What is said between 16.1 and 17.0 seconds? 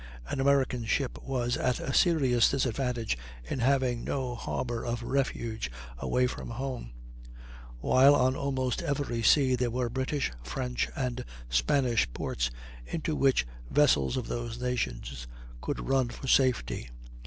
safety.